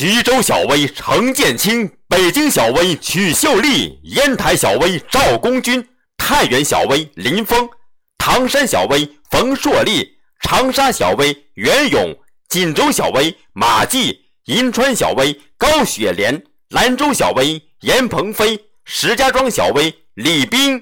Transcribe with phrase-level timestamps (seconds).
[0.00, 5.84] 徐州小薇程建清北京小薇曲秀丽烟台小薇赵公军
[6.16, 7.68] 太原小薇林峰
[8.16, 10.08] 唐山小薇冯硕立
[10.40, 12.16] 长沙小薇袁勇
[12.48, 20.80] 锦州小薇马季银川小薇高雪莲兰州小薇严鹏飞石家庄小薇李斌